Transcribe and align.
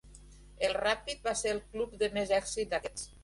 El 0.67 0.73
Rapid 0.77 1.21
va 1.29 1.35
ser 1.43 1.53
el 1.57 1.61
club 1.75 1.93
de 2.05 2.11
més 2.17 2.35
èxit 2.41 2.73
d'aquests. 2.75 3.07